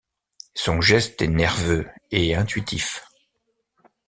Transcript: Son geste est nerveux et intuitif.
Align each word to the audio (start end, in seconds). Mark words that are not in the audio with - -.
Son 0.55 0.81
geste 0.81 1.21
est 1.21 1.27
nerveux 1.27 1.87
et 2.09 2.33
intuitif. 2.33 3.07